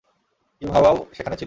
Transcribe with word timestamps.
ইউহাওয়াও 0.61 0.97
সেখানে 1.13 1.35
ছিল। 1.35 1.39